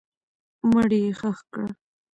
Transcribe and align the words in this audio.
مړی 0.69 0.99
یې 1.05 1.11
ښخ 1.19 1.39
کړه. 1.51 1.69